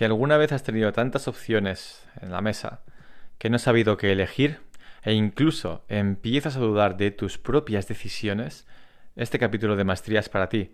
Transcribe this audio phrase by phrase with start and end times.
[0.00, 2.80] Si alguna vez has tenido tantas opciones en la mesa
[3.36, 4.60] que no has sabido qué elegir
[5.02, 8.66] e incluso empiezas a dudar de tus propias decisiones,
[9.14, 10.72] este capítulo de maestría es para ti.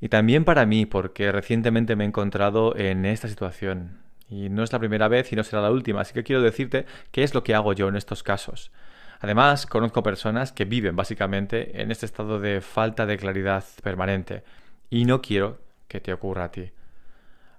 [0.00, 4.00] Y también para mí, porque recientemente me he encontrado en esta situación.
[4.28, 6.84] Y no es la primera vez y no será la última, así que quiero decirte
[7.12, 8.72] qué es lo que hago yo en estos casos.
[9.20, 14.42] Además, conozco personas que viven básicamente en este estado de falta de claridad permanente.
[14.90, 16.72] Y no quiero que te ocurra a ti.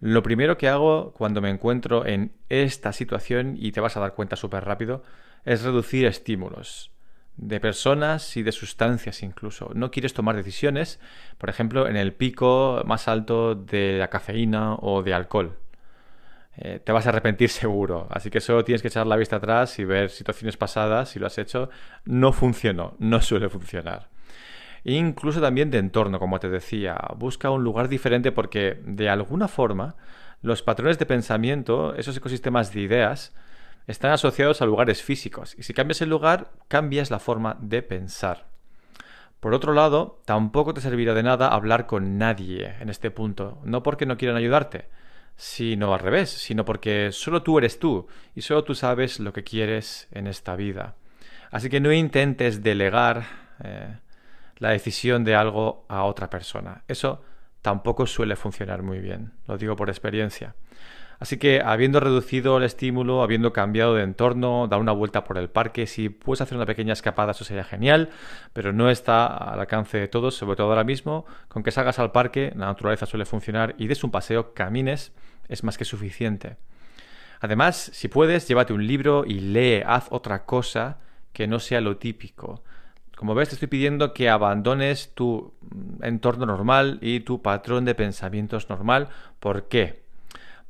[0.00, 4.14] Lo primero que hago cuando me encuentro en esta situación, y te vas a dar
[4.14, 5.02] cuenta súper rápido,
[5.44, 6.92] es reducir estímulos
[7.36, 9.70] de personas y de sustancias incluso.
[9.74, 11.00] No quieres tomar decisiones,
[11.38, 15.56] por ejemplo, en el pico más alto de la cafeína o de alcohol.
[16.56, 19.78] Eh, te vas a arrepentir seguro, así que solo tienes que echar la vista atrás
[19.78, 21.70] y ver situaciones pasadas, si lo has hecho,
[22.04, 24.08] no funcionó, no suele funcionar
[24.84, 26.96] incluso también de entorno, como te decía.
[27.16, 29.96] Busca un lugar diferente porque, de alguna forma,
[30.42, 33.34] los patrones de pensamiento, esos ecosistemas de ideas,
[33.86, 35.54] están asociados a lugares físicos.
[35.58, 38.46] Y si cambias el lugar, cambias la forma de pensar.
[39.40, 43.60] Por otro lado, tampoco te servirá de nada hablar con nadie en este punto.
[43.64, 44.86] No porque no quieran ayudarte,
[45.36, 49.44] sino al revés, sino porque solo tú eres tú y solo tú sabes lo que
[49.44, 50.96] quieres en esta vida.
[51.50, 53.24] Así que no intentes delegar
[53.62, 53.96] eh,
[54.58, 56.84] la decisión de algo a otra persona.
[56.88, 57.22] Eso
[57.62, 60.54] tampoco suele funcionar muy bien, lo digo por experiencia.
[61.20, 65.50] Así que habiendo reducido el estímulo, habiendo cambiado de entorno, da una vuelta por el
[65.50, 68.10] parque, si puedes hacer una pequeña escapada eso sería genial,
[68.52, 72.12] pero no está al alcance de todos, sobre todo ahora mismo, con que salgas al
[72.12, 75.12] parque, la naturaleza suele funcionar y des un paseo, camines,
[75.48, 76.56] es más que suficiente.
[77.40, 80.98] Además, si puedes, llévate un libro y lee, haz otra cosa
[81.32, 82.62] que no sea lo típico.
[83.18, 85.52] Como ves, te estoy pidiendo que abandones tu
[86.02, 89.08] entorno normal y tu patrón de pensamientos normal.
[89.40, 90.04] ¿Por qué?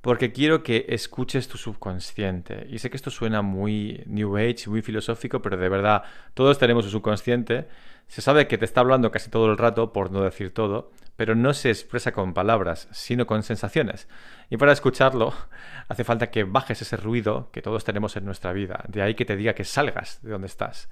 [0.00, 2.66] Porque quiero que escuches tu subconsciente.
[2.70, 6.86] Y sé que esto suena muy New Age, muy filosófico, pero de verdad, todos tenemos
[6.86, 7.69] un subconsciente.
[8.06, 11.34] Se sabe que te está hablando casi todo el rato, por no decir todo, pero
[11.34, 14.09] no se expresa con palabras, sino con sensaciones.
[14.48, 15.34] Y para escucharlo,
[15.88, 18.86] hace falta que bajes ese ruido que todos tenemos en nuestra vida.
[18.88, 20.88] De ahí que te diga que salgas de donde estás.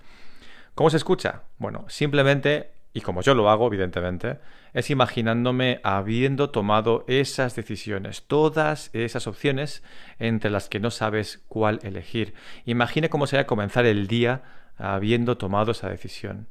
[0.77, 1.45] ¿Cómo se escucha?
[1.57, 4.41] Bueno, simplemente, y como yo lo hago, evidentemente,
[4.75, 9.83] es imaginándome habiendo tomado esas decisiones, todas esas opciones
[10.19, 12.35] entre las que no sabes cuál elegir.
[12.67, 14.43] Imagina cómo sería comenzar el día
[14.77, 16.47] habiendo tomado esa decisión.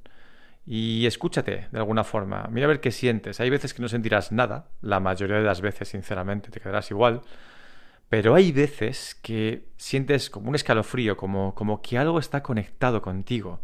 [0.65, 3.39] Y escúchate de alguna forma, mira a ver qué sientes.
[3.39, 7.21] Hay veces que no sentirás nada, la mayoría de las veces, sinceramente, te quedarás igual.
[8.09, 13.61] Pero hay veces que sientes como un escalofrío, como, como que algo está conectado contigo.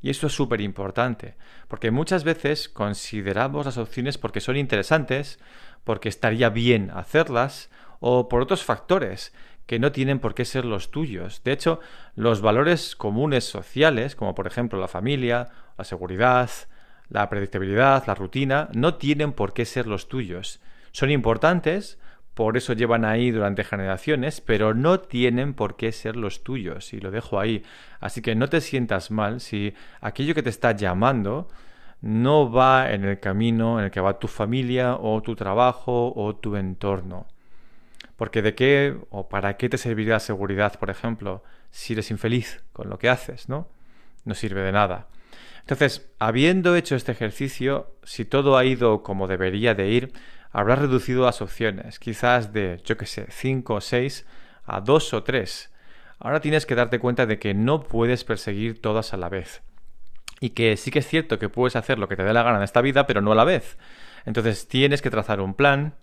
[0.00, 1.36] Y esto es súper importante,
[1.66, 5.40] porque muchas veces consideramos las opciones porque son interesantes,
[5.84, 7.70] porque estaría bien hacerlas,
[8.00, 9.32] o por otros factores
[9.66, 11.42] que no tienen por qué ser los tuyos.
[11.44, 11.80] De hecho,
[12.14, 16.48] los valores comunes sociales, como por ejemplo la familia, la seguridad,
[17.08, 20.60] la predictibilidad, la rutina, no tienen por qué ser los tuyos.
[20.92, 21.98] Son importantes,
[22.38, 27.00] por eso llevan ahí durante generaciones, pero no tienen por qué ser los tuyos, y
[27.00, 27.64] lo dejo ahí.
[27.98, 31.48] Así que no te sientas mal si aquello que te está llamando
[32.00, 36.36] no va en el camino en el que va tu familia o tu trabajo o
[36.36, 37.26] tu entorno.
[38.14, 42.62] Porque de qué o para qué te serviría la seguridad, por ejemplo, si eres infeliz
[42.72, 43.66] con lo que haces, ¿no?
[44.24, 45.08] No sirve de nada.
[45.62, 50.12] Entonces, habiendo hecho este ejercicio, si todo ha ido como debería de ir,
[50.52, 54.26] habrás reducido las opciones, quizás de, yo qué sé, 5 o 6
[54.64, 55.72] a 2 o 3.
[56.20, 59.62] Ahora tienes que darte cuenta de que no puedes perseguir todas a la vez.
[60.40, 62.58] Y que sí que es cierto que puedes hacer lo que te dé la gana
[62.58, 63.76] en esta vida, pero no a la vez.
[64.24, 65.94] Entonces tienes que trazar un plan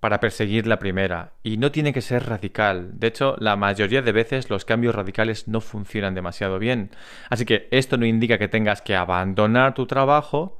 [0.00, 1.32] para perseguir la primera.
[1.42, 2.98] Y no tiene que ser radical.
[2.98, 6.90] De hecho, la mayoría de veces los cambios radicales no funcionan demasiado bien.
[7.30, 10.58] Así que esto no indica que tengas que abandonar tu trabajo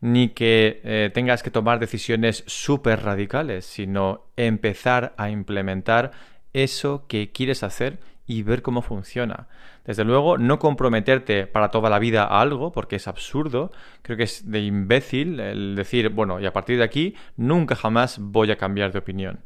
[0.00, 6.12] ni que eh, tengas que tomar decisiones súper radicales, sino empezar a implementar
[6.52, 9.48] eso que quieres hacer y ver cómo funciona.
[9.84, 14.24] Desde luego, no comprometerte para toda la vida a algo, porque es absurdo, creo que
[14.24, 18.56] es de imbécil el decir, bueno, y a partir de aquí nunca jamás voy a
[18.56, 19.40] cambiar de opinión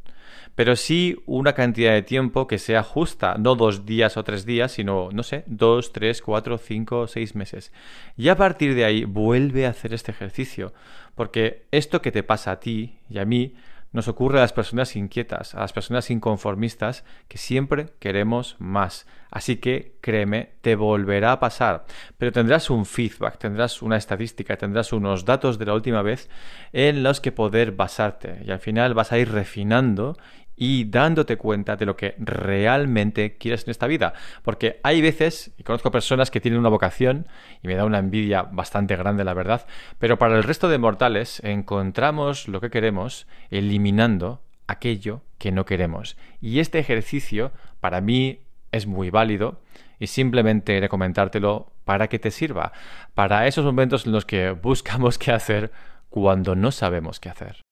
[0.54, 4.72] pero sí una cantidad de tiempo que sea justa, no dos días o tres días,
[4.72, 7.72] sino, no sé, dos, tres, cuatro, cinco, seis meses.
[8.16, 10.72] Y a partir de ahí vuelve a hacer este ejercicio,
[11.14, 13.54] porque esto que te pasa a ti y a mí
[13.94, 19.06] nos ocurre a las personas inquietas, a las personas inconformistas, que siempre queremos más.
[19.30, 21.84] Así que, créeme, te volverá a pasar.
[22.18, 26.28] Pero tendrás un feedback, tendrás una estadística, tendrás unos datos de la última vez
[26.72, 28.42] en los que poder basarte.
[28.44, 30.16] Y al final vas a ir refinando
[30.56, 34.14] y dándote cuenta de lo que realmente quieres en esta vida.
[34.42, 37.26] Porque hay veces, y conozco personas que tienen una vocación,
[37.62, 39.66] y me da una envidia bastante grande, la verdad,
[39.98, 46.16] pero para el resto de mortales encontramos lo que queremos eliminando aquello que no queremos.
[46.40, 48.40] Y este ejercicio para mí
[48.72, 49.60] es muy válido
[49.98, 52.72] y simplemente de comentártelo para que te sirva,
[53.14, 55.70] para esos momentos en los que buscamos qué hacer
[56.08, 57.64] cuando no sabemos qué hacer.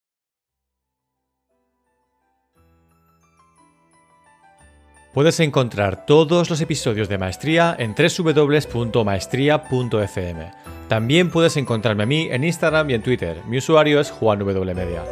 [5.12, 10.50] Puedes encontrar todos los episodios de Maestría en www.maestría.fm.
[10.88, 13.42] También puedes encontrarme a mí en Instagram y en Twitter.
[13.46, 15.04] Mi usuario es JuanWMedia.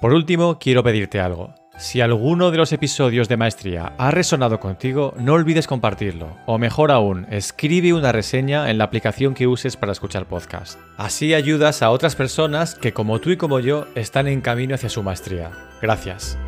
[0.00, 1.61] Por último, quiero pedirte algo.
[1.82, 6.36] Si alguno de los episodios de Maestría ha resonado contigo, no olvides compartirlo.
[6.46, 10.78] O mejor aún, escribe una reseña en la aplicación que uses para escuchar podcast.
[10.96, 14.90] Así ayudas a otras personas que como tú y como yo están en camino hacia
[14.90, 15.50] su maestría.
[15.82, 16.38] Gracias.